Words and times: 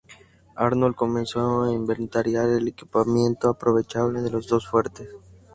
Arnold 0.55 0.95
comenzó 0.95 1.61
a 1.61 1.71
inventariar 1.71 2.49
el 2.49 2.67
equipamiento 2.69 3.49
aprovechable 3.51 4.21
de 4.23 4.31
los 4.31 4.47
dos 4.47 4.67
fuertes. 4.67 5.07